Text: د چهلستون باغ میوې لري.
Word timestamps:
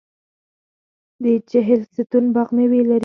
د 1.23 1.25
چهلستون 1.49 2.25
باغ 2.35 2.49
میوې 2.55 2.81
لري. 2.89 2.99